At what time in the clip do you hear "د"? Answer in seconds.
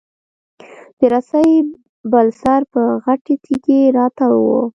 0.99-1.01